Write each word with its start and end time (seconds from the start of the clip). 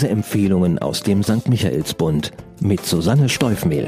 Leseempfehlungen 0.00 0.78
aus 0.78 1.02
dem 1.02 1.22
St. 1.22 1.46
Michaelsbund 1.46 2.30
mit 2.60 2.86
Susanne 2.86 3.28
Steufmehl. 3.28 3.86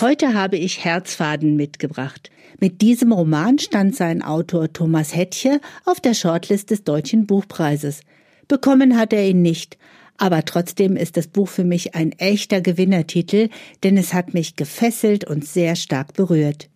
Heute 0.00 0.34
habe 0.34 0.56
ich 0.56 0.84
Herzfaden 0.84 1.56
mitgebracht. 1.56 2.30
Mit 2.60 2.80
diesem 2.80 3.10
Roman 3.10 3.58
stand 3.58 3.96
sein 3.96 4.22
Autor 4.22 4.72
Thomas 4.72 5.16
Hettche 5.16 5.60
auf 5.84 5.98
der 5.98 6.14
Shortlist 6.14 6.70
des 6.70 6.84
Deutschen 6.84 7.26
Buchpreises. 7.26 8.02
Bekommen 8.46 8.96
hat 8.96 9.12
er 9.12 9.28
ihn 9.28 9.42
nicht, 9.42 9.78
aber 10.16 10.44
trotzdem 10.44 10.94
ist 10.94 11.16
das 11.16 11.26
Buch 11.26 11.48
für 11.48 11.64
mich 11.64 11.96
ein 11.96 12.12
echter 12.12 12.60
Gewinnertitel, 12.60 13.48
denn 13.82 13.96
es 13.96 14.14
hat 14.14 14.32
mich 14.32 14.54
gefesselt 14.54 15.24
und 15.24 15.44
sehr 15.44 15.74
stark 15.74 16.14
berührt. 16.14 16.68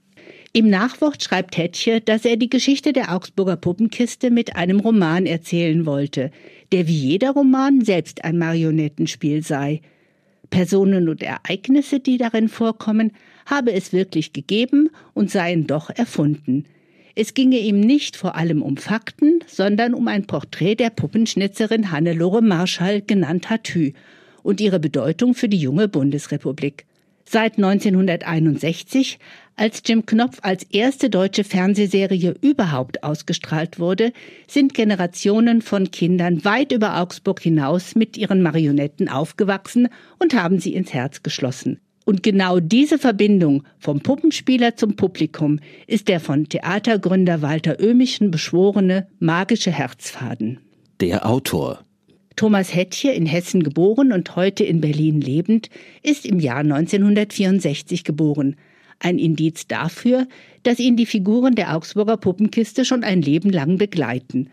Im 0.58 0.70
Nachwort 0.70 1.22
schreibt 1.22 1.56
Hettche, 1.56 2.00
dass 2.00 2.24
er 2.24 2.36
die 2.36 2.50
Geschichte 2.50 2.92
der 2.92 3.14
Augsburger 3.14 3.54
Puppenkiste 3.54 4.32
mit 4.32 4.56
einem 4.56 4.80
Roman 4.80 5.24
erzählen 5.24 5.86
wollte, 5.86 6.32
der 6.72 6.88
wie 6.88 6.96
jeder 6.96 7.30
Roman 7.30 7.84
selbst 7.84 8.24
ein 8.24 8.38
Marionettenspiel 8.38 9.44
sei. 9.44 9.82
Personen 10.50 11.08
und 11.08 11.22
Ereignisse, 11.22 12.00
die 12.00 12.18
darin 12.18 12.48
vorkommen, 12.48 13.12
habe 13.46 13.72
es 13.72 13.92
wirklich 13.92 14.32
gegeben 14.32 14.90
und 15.14 15.30
seien 15.30 15.68
doch 15.68 15.90
erfunden. 15.90 16.64
Es 17.14 17.34
ginge 17.34 17.58
ihm 17.58 17.78
nicht 17.78 18.16
vor 18.16 18.34
allem 18.34 18.60
um 18.60 18.78
Fakten, 18.78 19.38
sondern 19.46 19.94
um 19.94 20.08
ein 20.08 20.26
Porträt 20.26 20.74
der 20.74 20.90
Puppenschnitzerin 20.90 21.92
Hannelore 21.92 22.42
Marschall, 22.42 23.00
genannt 23.00 23.48
Hatü, 23.48 23.92
und 24.42 24.60
ihre 24.60 24.80
Bedeutung 24.80 25.34
für 25.34 25.48
die 25.48 25.60
junge 25.60 25.86
Bundesrepublik. 25.86 26.84
Seit 27.30 27.58
1961, 27.58 29.18
als 29.58 29.82
Jim 29.84 30.06
Knopf 30.06 30.38
als 30.42 30.62
erste 30.64 31.10
deutsche 31.10 31.44
Fernsehserie 31.44 32.34
überhaupt 32.40 33.02
ausgestrahlt 33.02 33.78
wurde, 33.78 34.12
sind 34.46 34.74
Generationen 34.74 35.62
von 35.62 35.90
Kindern 35.90 36.44
weit 36.44 36.72
über 36.72 37.00
Augsburg 37.00 37.40
hinaus 37.40 37.94
mit 37.94 38.16
ihren 38.16 38.42
Marionetten 38.42 39.08
aufgewachsen 39.08 39.88
und 40.18 40.34
haben 40.34 40.60
sie 40.60 40.74
ins 40.74 40.94
Herz 40.94 41.22
geschlossen. 41.22 41.80
Und 42.04 42.22
genau 42.22 42.58
diese 42.60 42.98
Verbindung 42.98 43.64
vom 43.78 44.00
Puppenspieler 44.00 44.76
zum 44.76 44.96
Publikum 44.96 45.60
ist 45.86 46.08
der 46.08 46.20
von 46.20 46.48
Theatergründer 46.48 47.42
Walter 47.42 47.78
Oehmischen 47.80 48.30
beschworene 48.30 49.08
magische 49.18 49.70
Herzfaden. 49.70 50.60
Der 51.00 51.28
Autor 51.28 51.84
Thomas 52.38 52.72
Hettche, 52.72 53.10
in 53.10 53.26
Hessen 53.26 53.64
geboren 53.64 54.12
und 54.12 54.36
heute 54.36 54.62
in 54.62 54.80
Berlin 54.80 55.20
lebend, 55.20 55.70
ist 56.04 56.24
im 56.24 56.38
Jahr 56.38 56.60
1964 56.60 58.04
geboren. 58.04 58.54
Ein 59.00 59.18
Indiz 59.18 59.66
dafür, 59.66 60.26
dass 60.64 60.78
ihn 60.78 60.96
die 60.96 61.06
Figuren 61.06 61.54
der 61.54 61.76
Augsburger 61.76 62.16
Puppenkiste 62.16 62.84
schon 62.84 63.04
ein 63.04 63.22
Leben 63.22 63.50
lang 63.50 63.78
begleiten. 63.78 64.50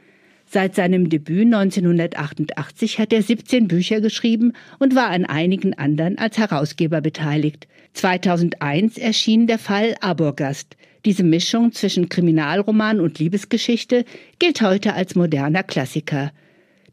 Seit 0.47 0.75
seinem 0.75 1.09
Debüt 1.09 1.45
1988 1.45 2.99
hat 2.99 3.11
er 3.11 3.23
17 3.23 3.67
Bücher 3.67 3.99
geschrieben 3.99 4.53
und 4.77 4.95
war 4.95 5.09
an 5.09 5.25
einigen 5.25 5.73
anderen 5.73 6.19
als 6.19 6.37
Herausgeber 6.37 7.01
beteiligt. 7.01 7.67
2001 7.93 8.97
erschien 8.97 9.47
der 9.47 9.57
Fall 9.57 9.95
Aborgast. 10.01 10.77
Diese 11.05 11.23
Mischung 11.23 11.71
zwischen 11.71 12.09
Kriminalroman 12.09 12.99
und 12.99 13.17
Liebesgeschichte 13.17 14.05
gilt 14.37 14.61
heute 14.61 14.93
als 14.93 15.15
moderner 15.15 15.63
Klassiker. 15.63 16.31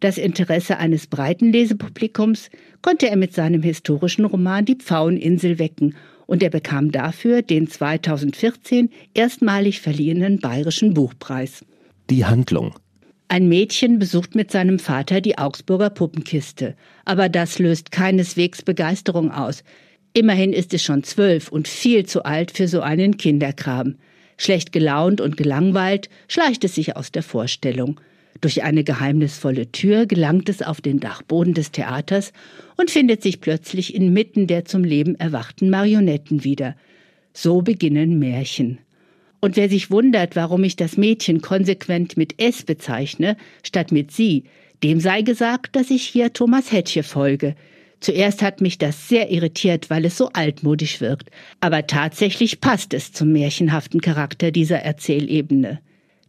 Das 0.01 0.19
Interesse 0.19 0.79
eines 0.79 1.07
breiten 1.07 1.53
Lesepublikums 1.53 2.51
konnte 2.81 3.09
er 3.09 3.17
mit 3.17 3.35
seinem 3.35 3.63
historischen 3.63 4.25
Roman 4.25 4.65
Die 4.65 4.77
Pfaueninsel 4.77 5.59
wecken 5.59 5.95
und 6.33 6.43
er 6.43 6.49
bekam 6.49 6.91
dafür 6.91 7.43
den 7.43 7.69
2014 7.69 8.89
erstmalig 9.13 9.83
verliehenen 9.83 10.39
Bayerischen 10.39 10.95
Buchpreis. 10.95 11.63
Die 12.09 12.25
Handlung 12.25 12.75
ein 13.29 13.49
Mädchen 13.49 13.99
besucht 13.99 14.35
mit 14.35 14.51
seinem 14.51 14.79
Vater 14.79 15.23
die 15.23 15.39
Augsburger 15.39 15.89
Puppenkiste. 15.89 16.75
Aber 17.07 17.31
das 17.31 17.59
löst 17.59 17.91
keineswegs 17.91 18.61
Begeisterung 18.61 19.31
aus. 19.31 19.63
Immerhin 20.13 20.53
ist 20.53 20.75
es 20.75 20.83
schon 20.83 21.03
zwölf 21.03 21.49
und 21.49 21.67
viel 21.67 22.05
zu 22.05 22.25
alt 22.25 22.51
für 22.51 22.69
so 22.69 22.83
einen 22.83 23.17
Kinderkram. 23.17 23.97
Schlecht 24.37 24.73
gelaunt 24.73 25.23
und 25.23 25.39
gelangweilt 25.39 26.11
schleicht 26.29 26.65
es 26.65 26.75
sich 26.75 26.97
aus 26.97 27.11
der 27.11 27.23
Vorstellung. 27.23 28.01
Durch 28.41 28.63
eine 28.63 28.83
geheimnisvolle 28.83 29.71
Tür 29.71 30.07
gelangt 30.07 30.49
es 30.49 30.63
auf 30.63 30.81
den 30.81 30.99
Dachboden 30.99 31.55
des 31.55 31.71
Theaters 31.71 32.33
und 32.77 32.91
findet 32.91 33.23
sich 33.23 33.41
plötzlich 33.41 33.95
inmitten 33.95 34.47
der 34.47 34.65
zum 34.65 34.85
Leben 34.85 35.15
erwachten 35.15 35.71
Marionetten 35.71 36.43
wieder. 36.43 36.75
So 37.35 37.63
beginnen 37.63 38.19
Märchen. 38.19 38.79
Und 39.41 39.57
wer 39.57 39.69
sich 39.69 39.91
wundert, 39.91 40.37
warum 40.37 40.65
ich 40.65 40.77
das 40.77 40.97
Mädchen 40.97 41.41
konsequent 41.41 42.17
mit 42.17 42.41
S 42.41 42.63
bezeichne, 42.63 43.37
statt 43.65 43.93
mit 43.93 44.13
sie, 44.13 44.45
dem 44.83 45.01
sei 45.01 45.23
gesagt, 45.23 45.77
dass 45.77 45.91
ich 45.91 46.03
hier 46.03 46.33
Thomas 46.33 46.73
Hettche 46.73 47.03
folge. 47.03 47.55
Zuerst 48.01 48.43
hat 48.43 48.61
mich 48.61 48.79
das 48.79 49.09
sehr 49.09 49.31
irritiert, 49.31 49.91
weil 49.91 50.05
es 50.05 50.17
so 50.17 50.29
altmodisch 50.33 51.01
wirkt, 51.01 51.31
aber 51.61 51.87
tatsächlich 51.87 52.61
passt 52.61 52.95
es 52.95 53.13
zum 53.13 53.33
märchenhaften 53.33 54.01
Charakter 54.01 54.51
dieser 54.51 54.79
Erzählebene. 54.79 55.81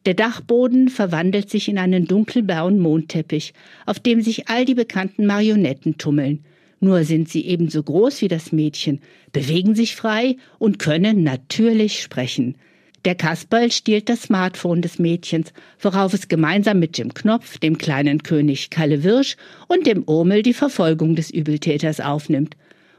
Der 0.05 0.13
Dachboden 0.13 0.89
verwandelt 0.89 1.49
sich 1.49 1.69
in 1.69 1.77
einen 1.77 2.05
dunkelblauen 2.05 2.77
Mondteppich, 2.77 3.53
auf 3.85 3.99
dem 3.99 4.21
sich 4.21 4.49
all 4.49 4.65
die 4.65 4.75
bekannten 4.75 5.25
Marionetten 5.25 5.97
tummeln. 5.97 6.43
Nur 6.81 7.05
sind 7.05 7.29
sie 7.29 7.45
ebenso 7.45 7.81
groß 7.81 8.21
wie 8.21 8.27
das 8.27 8.51
Mädchen, 8.51 8.99
bewegen 9.31 9.75
sich 9.75 9.95
frei 9.95 10.35
und 10.59 10.79
können 10.79 11.23
natürlich 11.23 12.01
sprechen. 12.01 12.55
Der 13.05 13.15
Kasperl 13.15 13.71
stiehlt 13.71 14.09
das 14.09 14.23
Smartphone 14.23 14.81
des 14.81 14.99
Mädchens, 14.99 15.53
worauf 15.79 16.13
es 16.13 16.27
gemeinsam 16.27 16.79
mit 16.79 16.97
Jim 16.97 17.13
Knopf, 17.13 17.57
dem 17.57 17.77
kleinen 17.77 18.23
König 18.23 18.69
Kalle 18.69 19.03
Wirsch 19.03 19.37
und 19.67 19.87
dem 19.87 20.03
Urmel 20.03 20.41
die 20.41 20.53
Verfolgung 20.53 21.15
des 21.15 21.29
Übeltäters 21.29 22.01
aufnimmt. 22.01 22.55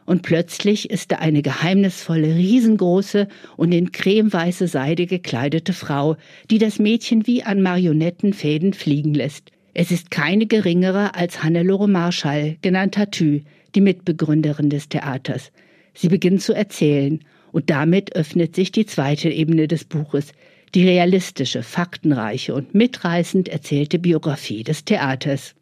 Und 0.07 0.23
plötzlich 0.23 0.91
ist 0.91 1.13
da 1.13 1.17
eine 1.17 1.41
geheimnisvolle, 1.41 2.35
riesengroße 2.35 3.29
und 3.57 3.73
in 3.73 3.91
cremeweiße 3.93 4.69
Seide 4.69 5.07
gekleidete 5.07 5.73
Frau, 5.73 6.17
die 6.51 6.59
das 6.59 6.79
Mädchen 6.79 7.27
wie 7.27 7.43
an 7.43 7.63
Marionettenfäden 7.63 8.75
fliegen 8.75 9.15
lässt. 9.15 9.51
Es 9.73 9.91
ist 9.91 10.11
keine 10.11 10.47
geringere 10.47 11.15
als 11.15 11.43
Hannelore 11.43 11.89
Marschall, 11.89 12.57
genannt 12.63 12.95
Tatü, 12.95 13.43
die 13.75 13.81
Mitbegründerin 13.81 14.71
des 14.71 14.89
Theaters. 14.89 15.51
Sie 15.95 16.09
beginnt 16.09 16.43
zu 16.43 16.53
erzählen 16.53 17.21
und 17.51 17.71
damit 17.71 18.15
öffnet 18.15 18.55
sich 18.55 18.73
die 18.73 18.87
zweite 18.87 19.31
Ebene 19.31 19.69
des 19.69 19.85
Buches, 19.85 20.33
die 20.75 20.87
realistische, 20.87 21.63
faktenreiche 21.63 22.55
und 22.55 22.75
mitreißend 22.75 23.49
erzählte 23.49 23.99
Biografie 23.99 24.65
des 24.65 24.85
Theaters. 24.85 25.55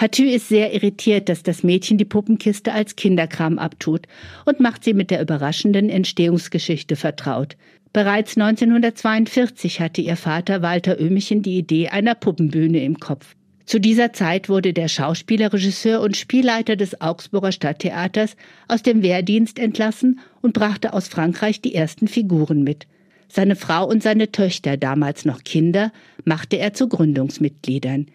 Hatü 0.00 0.24
ist 0.30 0.48
sehr 0.48 0.72
irritiert, 0.72 1.28
dass 1.28 1.42
das 1.42 1.62
Mädchen 1.62 1.98
die 1.98 2.06
Puppenkiste 2.06 2.72
als 2.72 2.96
Kinderkram 2.96 3.58
abtut 3.58 4.06
und 4.46 4.58
macht 4.58 4.82
sie 4.82 4.94
mit 4.94 5.10
der 5.10 5.20
überraschenden 5.20 5.90
Entstehungsgeschichte 5.90 6.96
vertraut. 6.96 7.58
Bereits 7.92 8.34
1942 8.38 9.78
hatte 9.82 10.00
ihr 10.00 10.16
Vater 10.16 10.62
Walter 10.62 10.98
Oehmichen 10.98 11.42
die 11.42 11.58
Idee 11.58 11.88
einer 11.88 12.14
Puppenbühne 12.14 12.82
im 12.82 12.98
Kopf. 12.98 13.36
Zu 13.66 13.78
dieser 13.78 14.14
Zeit 14.14 14.48
wurde 14.48 14.72
der 14.72 14.88
Schauspieler, 14.88 15.52
Regisseur 15.52 16.00
und 16.00 16.16
Spielleiter 16.16 16.76
des 16.76 17.02
Augsburger 17.02 17.52
Stadttheaters 17.52 18.36
aus 18.68 18.82
dem 18.82 19.02
Wehrdienst 19.02 19.58
entlassen 19.58 20.20
und 20.40 20.54
brachte 20.54 20.94
aus 20.94 21.08
Frankreich 21.08 21.60
die 21.60 21.74
ersten 21.74 22.08
Figuren 22.08 22.62
mit. 22.62 22.86
Seine 23.28 23.54
Frau 23.54 23.86
und 23.86 24.02
seine 24.02 24.32
Töchter, 24.32 24.78
damals 24.78 25.26
noch 25.26 25.44
Kinder, 25.44 25.92
machte 26.24 26.56
er 26.56 26.72
zu 26.72 26.88
Gründungsmitgliedern. 26.88 28.06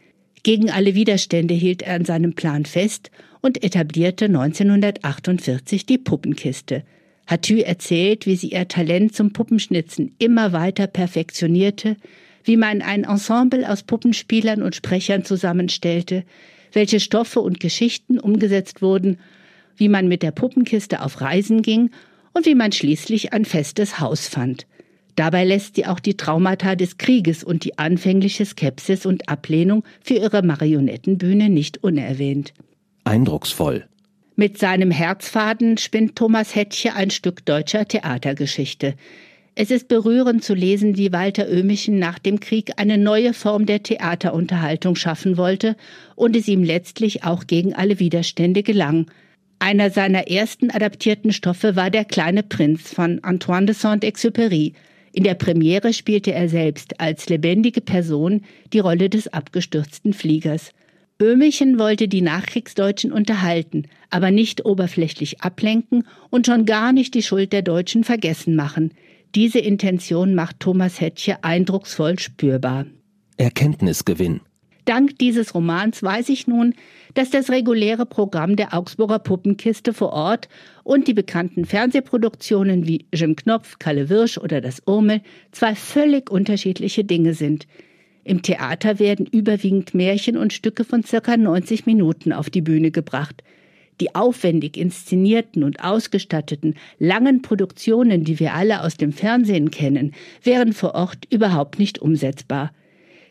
Gegen 0.46 0.70
alle 0.70 0.94
Widerstände 0.94 1.56
hielt 1.56 1.82
er 1.82 1.96
an 1.96 2.06
seinem 2.06 2.36
Plan 2.36 2.66
fest 2.66 3.10
und 3.42 3.64
etablierte 3.64 4.26
1948 4.26 5.88
die 5.88 5.98
Puppenkiste. 5.98 6.84
Hatü 7.26 7.62
erzählt, 7.62 8.28
wie 8.28 8.36
sie 8.36 8.52
ihr 8.52 8.68
Talent 8.68 9.16
zum 9.16 9.34
Puppenschnitzen 9.34 10.14
immer 10.20 10.54
weiter 10.54 10.86
perfektionierte, 10.86 11.97
wie 12.44 12.58
man 12.58 12.84
ein 12.84 13.06
Ensemble 13.06 13.68
aus 13.68 13.82
Puppenspielern 13.82 14.62
und 14.62 14.76
Sprechern 14.76 15.26
zusammenstellte, 15.26 16.24
welche 16.74 17.00
Stoffe 17.00 17.40
und 17.40 17.59
Geschichten 17.59 18.20
umgesetzt 18.20 18.84
wurden, 18.84 19.18
wie 19.78 19.90
man 19.90 20.08
mit 20.08 20.22
der 20.22 20.30
Puppenkiste 20.30 21.02
auf 21.02 21.22
Reisen 21.22 21.64
ging 21.64 21.90
und 22.34 22.46
wie 22.46 22.53
man 22.53 22.72
schließlich 22.72 23.34
ein 23.34 23.46
festes 23.46 24.00
Haus 24.00 24.28
fand. 24.28 24.68
Dabei 25.16 25.46
lässt 25.46 25.76
sie 25.76 25.85
auch 25.85 26.00
die 26.00 26.17
Traumata 26.17 26.76
des 26.76 26.97
Krieges 26.97 27.44
und 27.44 27.64
die 27.64 27.78
anfängliche 27.78 28.46
Skepsis 28.46 29.06
und 29.06 29.29
Ablehnung 29.29 29.84
für 30.02 30.16
ihre 30.16 30.41
Marionettenbühne 30.41 31.50
nicht 31.50 31.84
unerwähnt. 31.84 32.53
Eindrucksvoll. 33.06 33.85
Mit 34.35 34.58
seinem 34.58 34.91
Herzfaden 34.91 35.78
spinnt 35.78 36.17
Thomas 36.17 36.56
Hettche 36.56 36.94
ein 36.94 37.09
Stück 37.12 37.46
deutscher 37.46 37.88
Theatergeschichte. 37.88 38.96
Es 39.58 39.72
ist 39.72 39.88
berührend 39.88 40.44
zu 40.44 40.53
lesen, 40.53 40.97
wie 40.97 41.14
Walter 41.14 41.47
Oehmichen 41.47 41.97
nach 41.97 42.20
dem 42.20 42.41
Krieg 42.41 42.73
eine 42.76 42.97
neue 42.97 43.34
Form 43.34 43.66
der 43.66 43.82
Theaterunterhaltung 43.82 44.97
schaffen 44.97 45.38
wollte 45.38 45.78
und 46.16 46.35
es 46.35 46.50
ihm 46.50 46.62
letztlich 46.62 47.23
auch 47.23 47.47
gegen 47.47 47.73
alle 47.73 48.00
Widerstände 48.00 48.64
gelang. 48.64 49.09
Einer 49.59 49.91
seiner 49.91 50.28
ersten 50.28 50.72
adaptierten 50.72 51.32
Stoffe 51.32 51.78
war 51.78 51.90
Der 51.90 52.03
kleine 52.03 52.44
Prinz 52.44 52.94
von 52.94 53.23
Antoine 53.23 53.67
de 53.67 53.76
Saint-Exupéry. 53.76 54.73
In 55.16 55.23
der 55.23 55.35
Premiere 55.35 55.94
spielte 55.94 56.34
er 56.34 56.50
selbst 56.50 57.00
als 57.00 57.29
lebendige 57.29 57.79
Person 57.79 58.41
die 58.73 58.79
Rolle 58.79 59.09
des 59.09 59.29
abgestürzten 59.29 60.12
Fliegers. 60.12 60.72
Böhmischen 61.17 61.79
wollte 61.79 62.09
die 62.09 62.22
Nachkriegsdeutschen 62.22 63.14
unterhalten, 63.14 63.84
aber 64.09 64.32
nicht 64.32 64.66
oberflächlich 64.66 65.40
ablenken 65.40 66.06
und 66.32 66.47
schon 66.47 66.66
gar 66.66 66.91
nicht 66.91 67.14
die 67.14 67.23
Schuld 67.23 67.53
der 67.53 67.62
Deutschen 67.62 68.03
vergessen 68.03 68.58
machen. 68.58 68.91
Diese 69.35 69.59
Intention 69.59 70.35
macht 70.35 70.59
Thomas 70.59 71.00
Hettche 71.00 71.41
eindrucksvoll 71.46 72.20
spürbar. 72.20 72.85
Erkenntnisgewinn. 73.38 74.41
Dank 74.85 75.17
dieses 75.17 75.55
Romans 75.55 76.02
weiß 76.03 76.29
ich 76.29 76.47
nun, 76.47 76.76
dass 77.16 77.32
das 77.32 77.49
reguläre 77.49 78.05
Programm 78.05 78.55
der 78.55 78.73
Augsburger 78.73 79.20
Puppenkiste 79.20 79.93
vor 79.93 80.14
Ort 80.14 80.47
und 80.84 81.08
die 81.08 81.14
bekannten 81.14 81.66
Fernsehproduktionen 81.66 82.85
wie 82.85 83.08
Jim 83.14 83.35
Knopf, 83.35 83.79
Kalle 83.79 84.09
Wirsch 84.09 84.37
oder 84.37 84.61
das 84.61 84.84
Urmel 84.85 85.22
zwei 85.52 85.73
völlig 85.73 86.29
unterschiedliche 86.29 87.03
Dinge 87.03 87.34
sind. 87.34 87.67
Im 88.23 88.41
Theater 88.41 88.99
werden 88.99 89.26
überwiegend 89.26 89.93
Märchen 89.93 90.37
und 90.37 90.53
Stücke 90.53 90.84
von 90.84 91.03
circa 91.03 91.35
90 91.35 91.85
Minuten 91.85 92.31
auf 92.31 92.49
die 92.49 92.61
Bühne 92.61 92.91
gebracht. 92.91 93.43
Die 94.02 94.14
aufwendig 94.14 94.78
inszenierten 94.78 95.64
und 95.64 95.84
ausgestatteten 95.84 96.76
langen 96.99 97.41
Produktionen, 97.41 98.23
die 98.23 98.40
wir 98.40 98.53
alle 98.53 98.81
aus 98.81 98.97
dem 98.97 99.14
Fernsehen 99.14 99.72
kennen, 99.72 100.14
wären 100.43 100.73
vor 100.73 100.96
Ort 100.96 101.26
überhaupt 101.31 101.79
nicht 101.79 101.99
umsetzbar. 101.99 102.72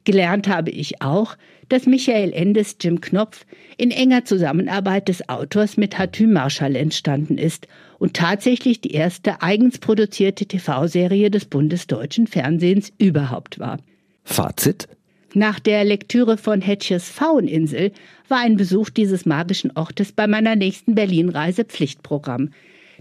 Gelernt 0.04 0.48
habe 0.48 0.70
ich 0.70 1.00
auch, 1.00 1.36
dass 1.70 1.86
Michael 1.86 2.32
Endes 2.32 2.76
Jim 2.80 3.00
Knopf 3.00 3.46
in 3.78 3.90
enger 3.90 4.24
Zusammenarbeit 4.24 5.08
des 5.08 5.28
Autors 5.30 5.78
mit 5.78 5.98
Hatü 5.98 6.26
Marschall 6.26 6.76
entstanden 6.76 7.38
ist 7.38 7.66
und 7.98 8.14
tatsächlich 8.14 8.82
die 8.82 8.92
erste 8.92 9.40
eigens 9.40 9.78
produzierte 9.78 10.44
TV-Serie 10.44 11.30
des 11.30 11.46
bundesdeutschen 11.46 12.26
Fernsehens 12.26 12.92
überhaupt 12.98 13.58
war. 13.58 13.78
Fazit? 14.24 14.88
Nach 15.32 15.58
der 15.58 15.84
Lektüre 15.84 16.36
von 16.36 16.60
Hetches 16.60 17.08
Fauninsel 17.08 17.90
war 18.28 18.38
ein 18.38 18.56
Besuch 18.56 18.90
dieses 18.90 19.26
magischen 19.26 19.72
Ortes 19.74 20.12
bei 20.12 20.26
meiner 20.26 20.54
nächsten 20.54 20.94
Berlin-Reise 20.94 21.64
Pflichtprogramm. 21.64 22.50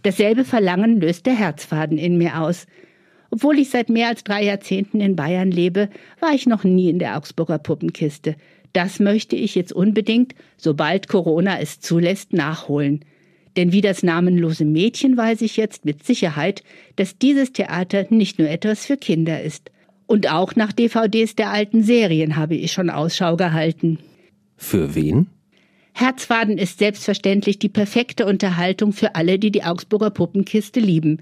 Dasselbe 0.01 0.44
Verlangen 0.44 0.99
löst 0.99 1.25
der 1.25 1.35
Herzfaden 1.35 1.97
in 1.97 2.17
mir 2.17 2.39
aus– 2.39 2.65
obwohl 3.33 3.57
ich 3.57 3.71
seit 3.71 3.89
mehr 3.89 4.09
als 4.09 4.24
drei 4.24 4.44
Jahrzehnten 4.44 5.01
in 5.01 5.15
Bayern 5.15 5.50
lebe, 5.50 5.89
war 6.19 6.35
ich 6.35 6.45
noch 6.45 6.63
nie 6.63 6.91
in 6.91 7.00
der 7.00 7.18
Augsburger 7.18 7.57
Puppenkiste. 7.57 8.35
Das 8.74 9.00
möchte 9.00 9.35
ich 9.35 9.56
jetzt 9.56 9.74
unbedingt, 9.74 10.35
sobald 10.56 11.07
Corona 11.07 11.59
es 11.59 11.80
zulässt, 11.80 12.31
nachholen. 12.31 13.03
Denn 13.57 13.71
wie 13.71 13.81
das 13.81 14.03
namenlose 14.03 14.65
Mädchen 14.65 15.18
weiß 15.18 15.41
ich 15.41 15.57
jetzt 15.57 15.83
mit 15.83 16.03
Sicherheit, 16.03 16.62
dass 16.95 17.18
dieses 17.18 17.53
Theater 17.53 18.06
nicht 18.12 18.38
nur 18.38 18.50
etwas 18.50 18.85
für 18.85 18.97
Kinder 18.97 19.41
ist. 19.41 19.71
Und 20.06 20.30
auch 20.30 20.56
nach 20.56 20.71
DVDs 20.71 21.33
der 21.33 21.50
alten 21.50 21.81
Serien 21.81 22.35
habe 22.35 22.53
ich 22.53 22.71
schon 22.71 22.91
Ausschau 22.91 23.35
gehalten. 23.35 23.97
Für 24.57 24.94
wen? 24.94 25.25
Herzfaden 25.94 26.59
ist 26.59 26.77
selbstverständlich 26.77 27.57
die 27.57 27.69
perfekte 27.69 28.27
Unterhaltung 28.27 28.94
für 28.94 29.15
alle, 29.15 29.39
die 29.39 29.50
die 29.50 29.63
Augsburger 29.63 30.12
Puppenkiste 30.12 30.80
lieben. 30.80 31.18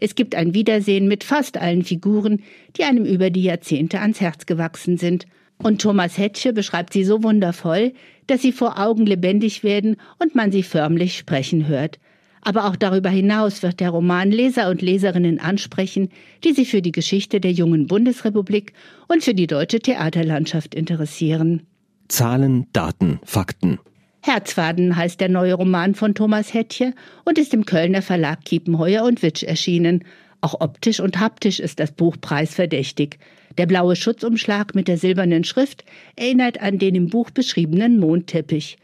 Es 0.00 0.14
gibt 0.14 0.34
ein 0.34 0.54
Wiedersehen 0.54 1.06
mit 1.06 1.24
fast 1.24 1.58
allen 1.58 1.84
Figuren, 1.84 2.42
die 2.76 2.84
einem 2.84 3.04
über 3.04 3.30
die 3.30 3.42
Jahrzehnte 3.42 4.00
ans 4.00 4.20
Herz 4.20 4.46
gewachsen 4.46 4.96
sind. 4.96 5.26
Und 5.58 5.82
Thomas 5.82 6.16
Hetsche 6.16 6.54
beschreibt 6.54 6.94
sie 6.94 7.04
so 7.04 7.22
wundervoll, 7.22 7.92
dass 8.26 8.40
sie 8.40 8.52
vor 8.52 8.78
Augen 8.78 9.04
lebendig 9.04 9.62
werden 9.62 9.96
und 10.18 10.34
man 10.34 10.50
sie 10.50 10.62
förmlich 10.62 11.18
sprechen 11.18 11.68
hört. 11.68 11.98
Aber 12.42 12.64
auch 12.64 12.76
darüber 12.76 13.10
hinaus 13.10 13.62
wird 13.62 13.80
der 13.80 13.90
Roman 13.90 14.30
Leser 14.30 14.70
und 14.70 14.80
Leserinnen 14.80 15.38
ansprechen, 15.38 16.08
die 16.42 16.52
sich 16.52 16.70
für 16.70 16.80
die 16.80 16.92
Geschichte 16.92 17.38
der 17.38 17.52
jungen 17.52 17.86
Bundesrepublik 17.86 18.72
und 19.08 19.22
für 19.22 19.34
die 19.34 19.46
deutsche 19.46 19.80
Theaterlandschaft 19.80 20.74
interessieren. 20.74 21.66
Zahlen, 22.08 22.66
Daten, 22.72 23.20
Fakten. 23.24 23.78
Herzfaden 24.22 24.96
heißt 24.96 25.20
der 25.20 25.30
neue 25.30 25.54
Roman 25.54 25.94
von 25.94 26.14
Thomas 26.14 26.52
Hettche 26.52 26.92
und 27.24 27.38
ist 27.38 27.54
im 27.54 27.64
Kölner 27.64 28.02
Verlag 28.02 28.44
Kiepenheuer 28.44 29.04
und 29.04 29.22
Witsch 29.22 29.42
erschienen. 29.42 30.04
Auch 30.42 30.60
optisch 30.60 31.00
und 31.00 31.18
haptisch 31.20 31.58
ist 31.58 31.80
das 31.80 31.92
Buch 31.92 32.16
preisverdächtig. 32.20 33.18
Der 33.56 33.66
blaue 33.66 33.96
Schutzumschlag 33.96 34.74
mit 34.74 34.88
der 34.88 34.98
silbernen 34.98 35.44
Schrift 35.44 35.84
erinnert 36.16 36.60
an 36.60 36.78
den 36.78 36.94
im 36.94 37.08
Buch 37.08 37.30
beschriebenen 37.30 37.98
Mondteppich. 37.98 38.76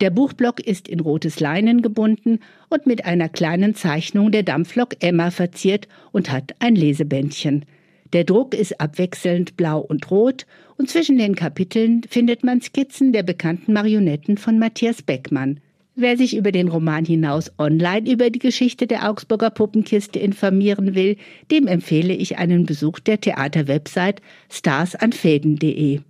Der 0.00 0.10
Buchblock 0.10 0.60
ist 0.60 0.88
in 0.88 1.00
rotes 1.00 1.40
Leinen 1.40 1.82
gebunden 1.82 2.40
und 2.68 2.86
mit 2.86 3.04
einer 3.04 3.28
kleinen 3.28 3.74
Zeichnung 3.74 4.32
der 4.32 4.42
Dampflok 4.42 4.96
Emma 5.00 5.30
verziert 5.30 5.88
und 6.10 6.32
hat 6.32 6.54
ein 6.58 6.74
Lesebändchen. 6.74 7.64
Der 8.12 8.24
Druck 8.24 8.54
ist 8.54 8.80
abwechselnd 8.80 9.56
blau 9.56 9.80
und 9.80 10.10
rot 10.10 10.46
und 10.76 10.90
zwischen 10.90 11.16
den 11.16 11.36
Kapiteln 11.36 12.02
findet 12.08 12.42
man 12.42 12.60
Skizzen 12.60 13.12
der 13.12 13.22
bekannten 13.22 13.72
Marionetten 13.72 14.36
von 14.36 14.58
Matthias 14.58 15.02
Beckmann. 15.02 15.60
Wer 15.94 16.16
sich 16.16 16.36
über 16.36 16.50
den 16.50 16.68
Roman 16.68 17.04
hinaus 17.04 17.52
online 17.58 18.10
über 18.10 18.30
die 18.30 18.38
Geschichte 18.38 18.86
der 18.86 19.08
Augsburger 19.08 19.50
Puppenkiste 19.50 20.18
informieren 20.18 20.94
will, 20.94 21.16
dem 21.50 21.66
empfehle 21.66 22.14
ich 22.14 22.38
einen 22.38 22.64
Besuch 22.64 23.00
der 23.00 23.20
Theaterwebsite 23.20 24.22
starsanfäden.de. 24.50 26.00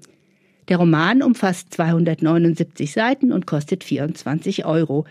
Der 0.68 0.76
Roman 0.76 1.22
umfasst 1.22 1.74
279 1.74 2.92
Seiten 2.92 3.32
und 3.32 3.46
kostet 3.46 3.82
24 3.82 4.64
Euro. 4.64 5.04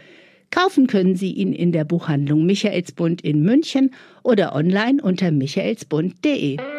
Kaufen 0.52 0.88
können 0.88 1.16
Sie 1.16 1.34
ihn 1.34 1.52
in 1.54 1.72
der 1.72 1.84
Buchhandlung 1.84 2.46
Michaelsbund 2.46 3.22
in 3.22 3.44
München 3.44 3.92
oder 4.24 4.56
online 4.56 5.04
unter 5.04 5.32
michaelsbund.de. 5.32 6.79